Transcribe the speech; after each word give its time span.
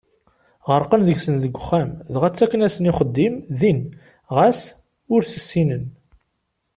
Ɣerqen 0.69 1.01
deg-sen 1.07 1.35
deg 1.43 1.53
uxxam, 1.59 1.89
dɣa 2.13 2.27
ttaken-asen 2.29 2.89
ixeddim 2.91 3.33
din 3.59 3.79
ɣas 4.35 4.59
ur 5.13 5.21
s-ssinen. 5.25 5.83